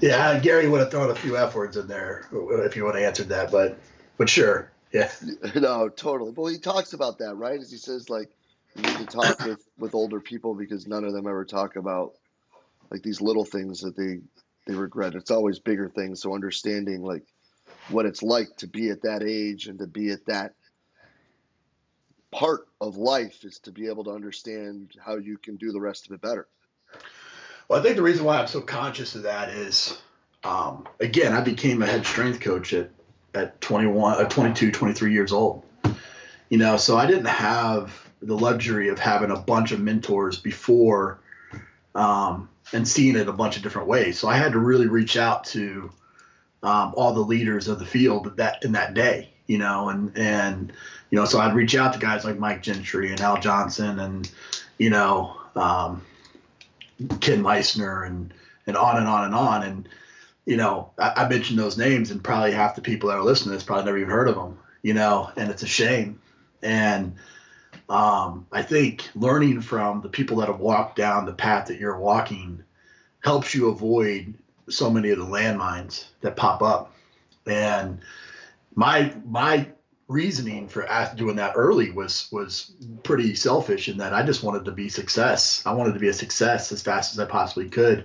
Yeah, 0.00 0.38
Gary 0.38 0.68
would 0.68 0.80
have 0.80 0.92
thrown 0.92 1.10
a 1.10 1.14
few 1.16 1.36
F 1.36 1.54
words 1.56 1.76
in 1.76 1.88
there 1.88 2.28
if 2.32 2.76
you 2.76 2.84
would 2.84 2.94
have 2.94 3.04
answered 3.04 3.30
that, 3.30 3.50
but 3.50 3.78
but 4.16 4.30
sure, 4.30 4.72
yeah. 4.92 5.10
No, 5.56 5.88
totally. 5.88 6.32
Well, 6.36 6.46
he 6.52 6.58
talks 6.58 6.92
about 6.92 7.18
that, 7.18 7.34
right? 7.36 7.60
As 7.60 7.70
he 7.70 7.78
says, 7.78 8.08
like 8.10 8.30
You 8.76 8.84
need 8.84 8.98
to 8.98 9.06
talk 9.06 9.40
with 9.44 9.62
with 9.78 9.94
older 9.94 10.20
people 10.20 10.54
because 10.54 10.86
none 10.86 11.04
of 11.04 11.12
them 11.12 11.26
ever 11.26 11.44
talk 11.44 11.76
about 11.76 12.12
like 12.90 13.02
these 13.02 13.20
little 13.20 13.44
things 13.44 13.80
that 13.82 13.96
they 13.96 14.20
they 14.66 14.74
regret. 14.78 15.16
It's 15.16 15.32
always 15.32 15.58
bigger 15.58 15.88
things. 15.88 16.22
So 16.22 16.34
understanding 16.34 17.02
like 17.02 17.24
what 17.88 18.06
it's 18.06 18.22
like 18.22 18.56
to 18.58 18.66
be 18.66 18.90
at 18.90 19.02
that 19.02 19.22
age 19.22 19.66
and 19.66 19.78
to 19.78 19.86
be 19.86 20.10
at 20.10 20.26
that 20.26 20.54
part 22.30 22.66
of 22.80 22.96
life 22.96 23.44
is 23.44 23.58
to 23.60 23.72
be 23.72 23.86
able 23.86 24.04
to 24.04 24.10
understand 24.10 24.92
how 25.04 25.16
you 25.16 25.38
can 25.38 25.56
do 25.56 25.70
the 25.70 25.80
rest 25.80 26.06
of 26.06 26.12
it 26.12 26.20
better. 26.20 26.48
Well, 27.68 27.78
I 27.78 27.82
think 27.82 27.96
the 27.96 28.02
reason 28.02 28.24
why 28.24 28.38
I'm 28.38 28.46
so 28.46 28.60
conscious 28.60 29.14
of 29.14 29.22
that 29.22 29.50
is, 29.50 29.98
um, 30.42 30.86
again, 31.00 31.32
I 31.32 31.40
became 31.40 31.82
a 31.82 31.86
head 31.86 32.04
strength 32.04 32.40
coach 32.40 32.72
at, 32.74 32.90
at 33.34 33.60
21, 33.60 34.24
uh, 34.24 34.28
22, 34.28 34.72
23 34.72 35.12
years 35.12 35.32
old. 35.32 35.64
You 36.50 36.58
know, 36.58 36.76
so 36.76 36.96
I 36.96 37.06
didn't 37.06 37.26
have 37.26 38.10
the 38.20 38.36
luxury 38.36 38.88
of 38.88 38.98
having 38.98 39.30
a 39.30 39.38
bunch 39.38 39.72
of 39.72 39.80
mentors 39.80 40.38
before 40.38 41.20
um, 41.94 42.48
and 42.72 42.86
seeing 42.86 43.16
it 43.16 43.28
a 43.28 43.32
bunch 43.32 43.56
of 43.56 43.62
different 43.62 43.88
ways. 43.88 44.18
So 44.18 44.28
I 44.28 44.36
had 44.36 44.52
to 44.52 44.58
really 44.58 44.88
reach 44.88 45.16
out 45.16 45.44
to 45.44 45.90
um, 46.64 46.94
all 46.96 47.12
the 47.12 47.20
leaders 47.20 47.68
of 47.68 47.78
the 47.78 47.84
field 47.84 48.38
that 48.38 48.64
in 48.64 48.72
that 48.72 48.94
day, 48.94 49.30
you 49.46 49.58
know, 49.58 49.90
and 49.90 50.16
and 50.16 50.72
you 51.10 51.18
know, 51.18 51.26
so 51.26 51.38
I'd 51.38 51.54
reach 51.54 51.76
out 51.76 51.92
to 51.92 51.98
guys 51.98 52.24
like 52.24 52.38
Mike 52.38 52.62
Gentry 52.62 53.10
and 53.10 53.20
Al 53.20 53.38
Johnson 53.38 54.00
and 54.00 54.30
you 54.78 54.88
know 54.88 55.36
um, 55.54 56.02
Ken 57.20 57.42
Meissner 57.42 58.04
and 58.04 58.32
and 58.66 58.76
on 58.76 58.96
and 58.96 59.06
on 59.06 59.24
and 59.26 59.34
on. 59.34 59.62
And 59.62 59.88
you 60.46 60.56
know 60.56 60.90
I, 60.98 61.12
I 61.16 61.28
mentioned 61.28 61.58
those 61.58 61.76
names 61.76 62.10
and 62.10 62.24
probably 62.24 62.52
half 62.52 62.76
the 62.76 62.80
people 62.80 63.10
that 63.10 63.18
are 63.18 63.24
listening 63.24 63.50
to 63.50 63.56
this 63.56 63.62
probably 63.64 63.84
never 63.84 63.98
even 63.98 64.10
heard 64.10 64.28
of 64.28 64.34
them, 64.34 64.58
you 64.82 64.94
know, 64.94 65.30
and 65.36 65.50
it's 65.50 65.62
a 65.62 65.68
shame. 65.68 66.18
And 66.62 67.16
um, 67.90 68.46
I 68.50 68.62
think 68.62 69.10
learning 69.14 69.60
from 69.60 70.00
the 70.00 70.08
people 70.08 70.38
that 70.38 70.48
have 70.48 70.60
walked 70.60 70.96
down 70.96 71.26
the 71.26 71.34
path 71.34 71.68
that 71.68 71.78
you're 71.78 71.98
walking 71.98 72.64
helps 73.20 73.54
you 73.54 73.68
avoid 73.68 74.34
so 74.68 74.90
many 74.90 75.10
of 75.10 75.18
the 75.18 75.24
landmines 75.24 76.06
that 76.20 76.36
pop 76.36 76.62
up. 76.62 76.92
And 77.46 78.00
my 78.74 79.14
my 79.24 79.68
reasoning 80.08 80.68
for 80.68 80.86
doing 81.16 81.36
that 81.36 81.54
early 81.56 81.90
was 81.90 82.28
was 82.30 82.72
pretty 83.02 83.34
selfish 83.34 83.88
in 83.88 83.98
that 83.98 84.12
I 84.12 84.22
just 84.22 84.42
wanted 84.42 84.64
to 84.66 84.72
be 84.72 84.88
success. 84.88 85.62
I 85.66 85.72
wanted 85.72 85.94
to 85.94 86.00
be 86.00 86.08
a 86.08 86.14
success 86.14 86.72
as 86.72 86.82
fast 86.82 87.14
as 87.14 87.18
I 87.18 87.26
possibly 87.26 87.68
could. 87.68 88.04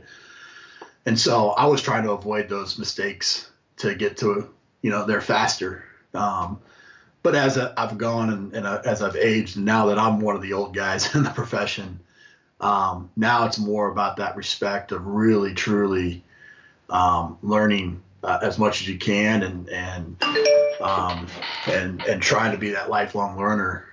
And 1.06 1.20
so 1.20 1.50
I 1.50 1.66
was 1.66 1.82
trying 1.82 2.04
to 2.04 2.12
avoid 2.12 2.50
those 2.50 2.78
mistakes 2.78 3.50
to 3.78 3.96
get 3.96 4.18
to 4.18 4.50
you 4.82 4.92
know 4.92 5.06
there 5.06 5.22
faster. 5.22 5.84
Um, 6.13 6.60
but 7.22 7.36
as 7.36 7.58
I've 7.58 7.98
gone 7.98 8.30
and, 8.30 8.54
and 8.54 8.66
as 8.66 9.01
I've 9.01 9.18
aged, 9.18 9.58
now 9.58 9.88
that 9.88 10.00
I'm 10.00 10.22
one 10.22 10.36
of 10.36 10.42
the 10.42 10.54
old 10.54 10.74
guys 10.74 11.16
in 11.16 11.24
the 11.24 11.30
profession, 11.30 12.00
um, 12.60 13.10
now 13.16 13.46
it's 13.46 13.60
more 13.60 13.89
about 13.92 14.18
that 14.18 14.36
respect 14.36 14.92
of 14.92 15.06
really, 15.06 15.54
truly 15.54 16.24
um, 16.89 17.38
learning 17.41 18.01
uh, 18.24 18.39
as 18.41 18.58
much 18.60 18.81
as 18.81 18.88
you 18.88 18.98
can 18.98 19.43
and 19.43 19.69
and 19.69 20.24
um, 20.81 21.27
and 21.67 22.01
and 22.03 22.22
trying 22.22 22.51
to 22.51 22.58
be 22.58 22.72
that 22.72 22.89
lifelong 22.89 23.38
learner 23.38 23.86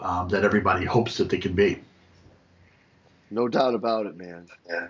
um, 0.00 0.28
that 0.28 0.44
everybody 0.44 0.84
hopes 0.84 1.18
that 1.18 1.28
they 1.28 1.38
can 1.38 1.54
be. 1.54 1.80
No 3.30 3.48
doubt 3.48 3.74
about 3.74 4.06
it, 4.06 4.16
man. 4.16 4.46
Yeah. 4.68 4.88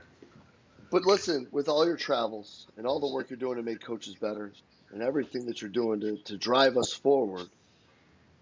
But 0.91 1.05
listen, 1.05 1.49
with 1.51 1.69
all 1.69 1.87
your 1.87 1.97
travels 1.97 2.67
and 2.77 2.87
all 2.87 3.01
the 3.01 3.13
work 3.13 3.31
you're 3.31 3.39
doing 3.39 3.57
to 3.57 3.63
make 3.63 3.81
coaches 3.81 4.15
better 4.15 4.53
and 4.93 5.03
everything 5.03 5.47
that 5.47 5.61
you're 5.61 5.71
doing 5.71 6.01
to, 6.01 6.17
to 6.25 6.37
drive 6.37 6.77
us 6.77 6.93
forward– 6.93 7.49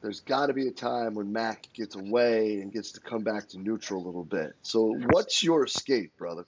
there's 0.03 0.21
got 0.21 0.47
to 0.47 0.53
be 0.53 0.67
a 0.67 0.73
time 0.73 1.15
when 1.15 1.33
Mac 1.33 1.69
gets 1.73 1.95
away 1.95 2.61
and 2.61 2.73
gets 2.73 2.93
to 2.93 3.01
come 3.01 3.23
back 3.23 3.49
to 3.51 3.59
neutral 3.59 4.03
a 4.03 4.05
little 4.05 4.25
bit. 4.25 4.53
So, 4.63 4.95
what's 5.11 5.43
your 5.43 5.65
escape, 5.65 6.17
brother? 6.19 6.45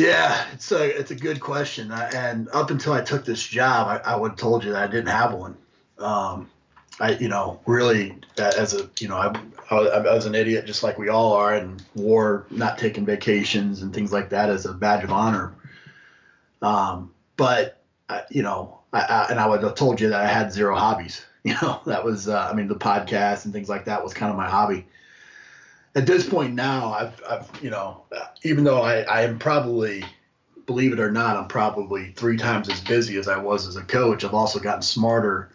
Yeah, 0.00 0.46
it's 0.54 0.72
a 0.72 0.98
it's 0.98 1.10
a 1.10 1.14
good 1.14 1.40
question. 1.40 1.92
And 1.92 2.48
up 2.54 2.70
until 2.70 2.94
I 2.94 3.02
took 3.02 3.26
this 3.26 3.42
job, 3.42 3.86
I, 3.86 4.12
I 4.12 4.16
would 4.16 4.30
have 4.30 4.38
told 4.38 4.64
you 4.64 4.72
that 4.72 4.82
I 4.82 4.86
didn't 4.90 5.08
have 5.08 5.34
one. 5.34 5.58
Um, 5.98 6.50
I 6.98 7.12
you 7.12 7.28
know 7.28 7.60
really 7.66 8.16
as 8.38 8.72
a 8.72 8.88
you 8.98 9.08
know 9.08 9.16
I, 9.16 9.74
I, 9.74 10.14
was 10.14 10.24
an 10.24 10.34
idiot 10.34 10.64
just 10.64 10.82
like 10.82 10.98
we 10.98 11.10
all 11.10 11.34
are, 11.34 11.54
and 11.54 11.82
wore 11.94 12.46
not 12.50 12.78
taking 12.78 13.04
vacations 13.04 13.82
and 13.82 13.92
things 13.92 14.10
like 14.10 14.30
that 14.30 14.48
as 14.48 14.64
a 14.64 14.72
badge 14.72 15.04
of 15.04 15.12
honor. 15.12 15.54
Um, 16.62 17.12
but 17.36 17.82
I, 18.08 18.22
you 18.30 18.42
know, 18.42 18.80
I, 18.94 19.00
I, 19.00 19.26
and 19.30 19.38
I 19.38 19.46
would 19.46 19.62
have 19.62 19.74
told 19.74 20.00
you 20.00 20.08
that 20.08 20.20
I 20.20 20.26
had 20.26 20.52
zero 20.52 20.76
hobbies. 20.76 21.24
You 21.42 21.54
know, 21.62 21.80
that 21.86 22.04
was, 22.04 22.28
uh, 22.28 22.50
I 22.52 22.54
mean, 22.54 22.68
the 22.68 22.74
podcast 22.74 23.46
and 23.46 23.54
things 23.54 23.70
like 23.70 23.86
that 23.86 24.04
was 24.04 24.12
kind 24.12 24.30
of 24.30 24.36
my 24.36 24.46
hobby. 24.46 24.84
At 25.94 26.06
this 26.06 26.28
point 26.28 26.54
now, 26.54 26.92
I've, 26.92 27.22
I've 27.28 27.62
you 27.62 27.70
know, 27.70 28.04
even 28.42 28.64
though 28.64 28.80
I, 28.80 29.00
I 29.02 29.22
am 29.22 29.38
probably, 29.38 30.04
believe 30.66 30.92
it 30.92 31.00
or 31.00 31.10
not, 31.10 31.36
I'm 31.36 31.48
probably 31.48 32.12
three 32.12 32.36
times 32.36 32.68
as 32.68 32.80
busy 32.80 33.18
as 33.18 33.26
I 33.28 33.38
was 33.38 33.66
as 33.66 33.76
a 33.76 33.82
coach. 33.82 34.24
I've 34.24 34.34
also 34.34 34.60
gotten 34.60 34.82
smarter 34.82 35.50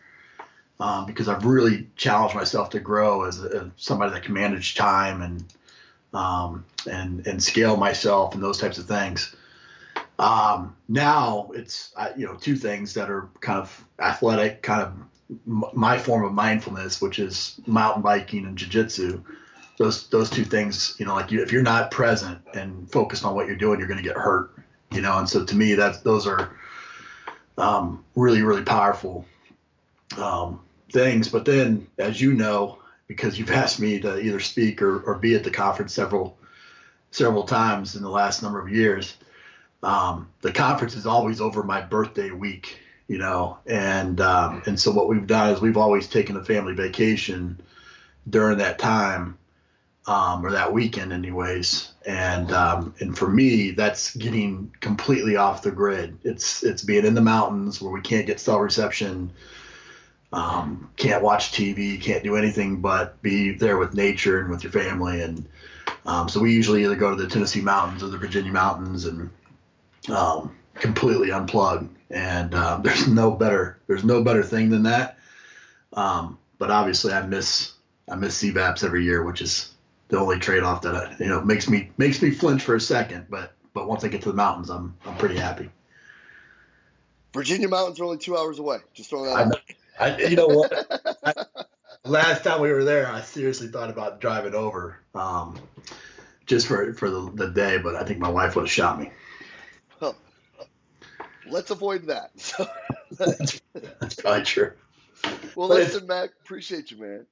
um, 0.80 1.06
because 1.06 1.30
I've 1.30 1.46
really 1.46 1.88
challenged 1.96 2.36
myself 2.36 2.72
to 2.72 2.80
grow 2.80 3.24
as, 3.24 3.44
a, 3.44 3.48
as 3.48 3.64
somebody 3.78 4.12
that 4.12 4.24
can 4.24 4.34
manage 4.34 4.76
time 4.76 5.22
and 5.22 5.44
um, 6.14 6.66
and 6.90 7.28
and 7.28 7.44
scale 7.44 7.76
myself 7.76 8.34
and 8.34 8.44
those 8.44 8.58
types 8.58 8.78
of 8.78 8.86
things. 8.86 9.36
Um, 10.18 10.76
now 10.88 11.52
it's 11.54 11.94
you 12.16 12.26
know 12.26 12.36
two 12.36 12.56
things 12.56 12.94
that 12.94 13.10
are 13.10 13.30
kind 13.42 13.60
of 13.60 13.86
athletic, 14.00 14.62
kind 14.62 14.82
of 14.82 14.94
my 15.46 15.98
form 15.98 16.24
of 16.24 16.34
mindfulness, 16.34 17.02
which 17.02 17.20
is 17.20 17.60
mountain 17.66 18.02
biking 18.02 18.46
and 18.46 18.58
jujitsu. 18.58 19.24
Those 19.78 20.08
those 20.08 20.30
two 20.30 20.46
things, 20.46 20.96
you 20.98 21.06
know, 21.06 21.16
like 21.16 21.32
you, 21.32 21.42
if 21.42 21.52
you're 21.52 21.62
not 21.62 21.92
present 21.92 22.40
and 22.54 22.90
focused 22.90 23.26
on 23.26 23.36
what 23.36 23.48
you're 23.48 23.56
doing, 23.56 23.80
you're 23.80 23.88
going 23.88 24.02
to 24.02 24.08
get 24.08 24.18
hurt, 24.18 24.52
you 24.92 25.02
know. 25.02 25.18
And 25.18 25.28
so 25.28 25.44
to 25.44 25.56
me, 25.56 25.74
that's 25.76 26.00
those 26.00 26.26
are 26.26 26.56
um, 27.58 28.04
really 28.16 28.42
really 28.42 28.64
powerful 28.64 29.26
um, 30.18 30.62
things. 30.92 31.28
But 31.28 31.46
then, 31.46 31.88
as 31.98 32.22
you 32.22 32.34
know, 32.34 32.80
because 33.08 33.38
you've 33.38 33.52
asked 33.64 33.80
me 33.80 34.00
to 34.00 34.20
either 34.20 34.40
speak 34.40 34.82
or, 34.82 35.02
or 35.02 35.16
be 35.16 35.36
at 35.36 35.44
the 35.44 35.52
conference 35.52 35.94
several 35.94 36.38
several 37.12 37.44
times 37.44 37.96
in 37.96 38.02
the 38.02 38.10
last 38.10 38.42
number 38.44 38.60
of 38.60 38.70
years, 38.70 39.18
um, 39.84 40.30
the 40.42 40.52
conference 40.52 40.96
is 40.96 41.06
always 41.06 41.42
over 41.42 41.64
my 41.64 41.82
birthday 41.82 42.32
week 42.32 42.80
you 43.08 43.20
know, 43.20 43.60
and 43.68 44.20
um, 44.20 44.64
and 44.66 44.80
so 44.80 44.92
what 44.92 45.08
we've 45.08 45.28
done 45.28 45.54
is 45.54 45.62
we've 45.62 45.78
always 45.78 46.08
taken 46.08 46.36
a 46.38 46.44
family 46.44 46.74
vacation 46.74 47.60
during 48.28 48.58
that 48.58 48.80
time 48.80 49.38
um, 50.08 50.46
or 50.46 50.52
that 50.52 50.74
weekend, 50.74 51.12
anyways. 51.12 51.92
And 52.06 52.52
um, 52.52 52.94
and 53.00 53.18
for 53.18 53.28
me, 53.28 53.72
that's 53.72 54.16
getting 54.16 54.72
completely 54.80 55.36
off 55.36 55.64
the 55.64 55.72
grid. 55.72 56.20
It's 56.24 56.64
it's 56.64 56.84
being 56.84 57.06
in 57.06 57.16
the 57.16 57.22
mountains 57.22 57.82
where 57.82 57.92
we 57.92 58.02
can't 58.02 58.28
get 58.28 58.40
cell 58.40 58.60
reception, 58.60 59.32
um, 60.32 60.90
can't 60.98 61.24
watch 61.24 61.52
TV, 61.52 62.00
can't 62.00 62.24
do 62.24 62.36
anything 62.36 62.82
but 62.82 63.22
be 63.22 63.52
there 63.52 63.78
with 63.78 63.96
nature 63.96 64.40
and 64.40 64.50
with 64.50 64.64
your 64.64 64.72
family. 64.72 65.22
And 65.22 65.48
um, 66.06 66.30
so 66.30 66.40
we 66.40 66.54
usually 66.54 66.84
either 66.84 66.96
go 66.96 67.16
to 67.16 67.22
the 67.22 67.30
Tennessee 67.30 67.62
mountains 67.62 68.04
or 68.04 68.08
the 68.08 68.18
Virginia 68.18 68.52
mountains 68.52 69.06
and 69.06 69.32
um, 70.10 70.56
completely 70.76 71.30
unplug. 71.30 71.90
And 72.12 72.54
uh, 72.54 72.78
there's 72.84 73.08
no 73.08 73.32
better 73.32 73.80
there's 73.88 74.04
no 74.04 74.24
better 74.24 74.44
thing 74.44 74.70
than 74.70 74.84
that. 74.84 75.18
Um, 75.94 76.38
but 76.60 76.70
obviously, 76.70 77.14
I 77.14 77.26
miss 77.26 77.74
I 78.08 78.16
miss 78.16 78.42
CVASPS 78.42 78.84
every 78.84 79.04
year, 79.04 79.24
which 79.24 79.42
is 79.42 79.74
the 80.16 80.22
only 80.22 80.40
trade 80.40 80.64
off 80.64 80.82
that 80.84 80.96
I, 80.96 81.16
you 81.20 81.28
know 81.28 81.42
makes 81.42 81.70
me 81.70 81.92
makes 81.98 82.22
me 82.22 82.32
flinch 82.32 82.64
for 82.64 82.76
a 82.76 82.82
second. 82.82 83.28
But 83.30 83.54
but 83.74 83.88
once 83.88 84.04
I 84.04 84.08
get 84.08 84.22
to 84.24 84.30
the 84.30 84.36
mountains, 84.36 84.70
I'm 84.70 84.96
I'm 85.06 85.18
pretty 85.18 85.38
happy. 85.38 85.70
Virginia 87.34 87.68
mountains 87.68 88.00
are 88.00 88.06
only 88.06 88.18
two 88.18 88.38
hours 88.38 88.60
away. 88.60 88.78
Just 88.94 89.10
throwing 89.10 89.36
that. 89.36 89.62
I, 90.00 90.12
I, 90.12 90.18
you 90.20 90.38
know 90.38 90.48
what? 90.48 91.18
I, 91.22 91.34
last 92.06 92.46
time 92.46 92.62
we 92.62 92.72
were 92.72 92.86
there, 92.86 93.08
I 93.08 93.22
seriously 93.22 93.68
thought 93.68 93.90
about 93.90 94.22
driving 94.22 94.56
over, 94.56 94.98
um, 95.14 95.60
just 96.46 96.68
for 96.68 96.94
for 96.94 97.10
the, 97.10 97.32
the 97.34 97.50
day. 97.50 97.78
But 97.78 97.96
I 97.96 98.06
think 98.06 98.20
my 98.20 98.30
wife 98.30 98.56
would 98.56 98.64
have 98.64 98.72
shot 98.72 98.98
me 98.98 99.12
Well, 100.00 100.16
let's 101.46 101.72
avoid 101.72 102.08
that. 102.08 102.32
that's, 103.12 103.62
that's 104.00 104.16
probably 104.16 104.46
true. 104.46 104.72
Well, 105.56 105.68
but 105.68 105.76
listen, 105.76 106.08
Mac, 106.08 106.30
appreciate 106.42 106.92
you, 106.92 106.98
man. 106.98 107.26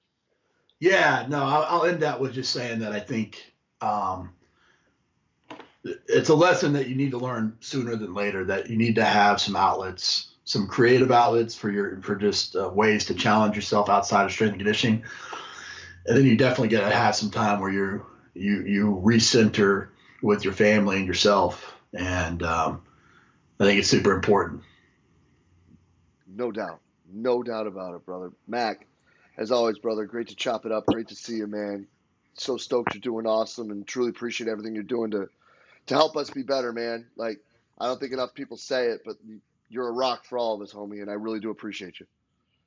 Yeah, 0.84 1.28
no, 1.30 1.42
I'll, 1.42 1.86
end 1.86 2.02
that 2.02 2.20
with 2.20 2.34
just 2.34 2.52
saying 2.52 2.80
that 2.80 2.92
I 2.92 3.00
think 3.00 3.54
um, 3.80 4.32
it's 5.86 6.28
a 6.28 6.36
lesson 6.36 6.74
that 6.74 6.90
you 6.90 6.96
need 6.96 7.12
to 7.12 7.18
learn 7.18 7.56
sooner 7.62 7.96
than 7.96 8.14
later. 8.14 8.44
That 8.44 8.70
you 8.70 8.76
need 8.76 8.96
to 8.96 9.06
have 9.06 9.40
some 9.40 9.56
outlets, 9.56 10.34
some 10.44 10.68
creative 10.68 11.10
outlets 11.10 11.56
for 11.56 11.72
your 11.72 12.02
for 12.02 12.18
just 12.18 12.58
uh, 12.58 12.68
ways 12.68 13.06
to 13.06 13.14
challenge 13.14 13.56
yourself 13.56 13.88
outside 13.88 14.26
of 14.26 14.34
strength 14.34 14.52
and 14.52 14.60
conditioning, 14.60 15.04
and 16.06 16.18
then 16.18 16.26
you 16.26 16.36
definitely 16.36 16.68
get 16.68 16.82
to 16.82 16.94
have 16.94 17.16
some 17.16 17.32
time 17.32 17.62
where 17.62 17.72
you 17.72 18.06
you 18.34 18.64
you 18.64 19.02
recenter 19.06 19.88
with 20.22 20.44
your 20.44 20.52
family 20.52 20.98
and 20.98 21.08
yourself, 21.08 21.78
and 21.94 22.44
um, 22.44 22.82
I 23.58 23.64
think 23.64 23.80
it's 23.80 23.88
super 23.88 24.12
important. 24.12 24.64
No 26.28 26.52
doubt. 26.52 26.82
No 27.10 27.42
doubt 27.42 27.68
about 27.68 27.96
it, 27.96 28.06
brother. 28.06 28.34
Mac, 28.50 28.86
As 29.38 29.52
always, 29.52 29.80
brother, 29.80 30.06
great 30.06 30.30
to 30.30 30.36
chop 30.36 30.66
it 30.66 30.72
up. 30.72 30.86
Great 30.86 31.08
to 31.10 31.16
see 31.16 31.38
you, 31.38 31.48
man. 31.48 31.88
So 32.36 32.58
stoked 32.58 32.94
you're 32.94 33.02
doing 33.02 33.28
awesome 33.28 33.72
and 33.72 33.86
truly 33.86 34.10
appreciate 34.10 34.50
everything 34.50 34.74
you're 34.74 34.84
doing 34.84 35.12
to 35.12 35.30
to 35.88 35.96
help 35.96 36.16
us 36.16 36.30
be 36.30 36.44
better, 36.44 36.72
man. 36.72 37.06
Like 37.16 37.40
I 37.80 37.88
don't 37.88 38.00
think 38.00 38.14
enough 38.14 38.34
people 38.34 38.58
say 38.58 38.88
it, 38.88 39.02
but 39.06 39.18
you're 39.70 39.88
a 39.88 39.92
rock 39.92 40.26
for 40.26 40.38
all 40.38 40.56
of 40.56 40.62
us, 40.62 40.74
homie, 40.74 41.02
and 41.02 41.10
I 41.10 41.14
really 41.14 41.40
do 41.40 41.50
appreciate 41.50 42.00
you. 42.00 42.06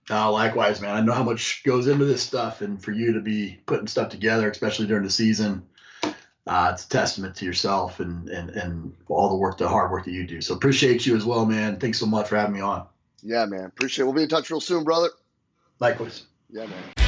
Uh, 0.08 0.30
likewise, 0.30 0.80
man. 0.80 0.94
I 0.94 1.00
know 1.00 1.12
how 1.12 1.24
much 1.24 1.64
goes 1.64 1.88
into 1.88 2.04
this 2.04 2.22
stuff, 2.22 2.60
and 2.60 2.82
for 2.82 2.92
you 2.92 3.14
to 3.14 3.20
be 3.20 3.58
putting 3.66 3.88
stuff 3.88 4.08
together, 4.08 4.48
especially 4.48 4.86
during 4.86 5.02
the 5.02 5.10
season, 5.10 5.66
uh, 6.46 6.70
it's 6.72 6.84
a 6.84 6.88
testament 6.88 7.34
to 7.36 7.44
yourself 7.44 7.98
and, 7.98 8.28
and 8.28 8.50
and 8.50 8.94
all 9.08 9.28
the 9.30 9.36
work, 9.36 9.58
the 9.58 9.68
hard 9.68 9.90
work 9.90 10.04
that 10.04 10.12
you 10.12 10.26
do. 10.26 10.40
So 10.40 10.54
appreciate 10.54 11.06
you 11.06 11.16
as 11.16 11.24
well, 11.24 11.44
man. 11.44 11.78
Thanks 11.78 11.98
so 11.98 12.06
much 12.06 12.28
for 12.28 12.36
having 12.36 12.54
me 12.54 12.60
on. 12.60 12.86
Yeah, 13.22 13.46
man. 13.46 13.64
Appreciate 13.64 14.04
it. 14.04 14.06
We'll 14.06 14.14
be 14.14 14.22
in 14.22 14.28
touch 14.28 14.50
real 14.50 14.60
soon, 14.60 14.84
brother. 14.84 15.08
Likewise. 15.80 16.24
Yeah, 16.56 16.64
man. 16.64 17.05